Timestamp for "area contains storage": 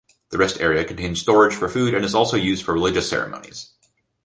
0.59-1.53